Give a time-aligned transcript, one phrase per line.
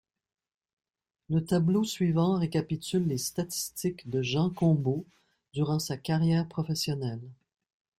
[1.29, 5.05] Le tableau suivant récapitule les statistiques de Jean Combot
[5.53, 7.21] durant sa carrière professionnelle.